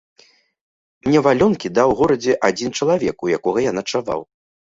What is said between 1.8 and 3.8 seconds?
у горадзе адзін чалавек, у якога я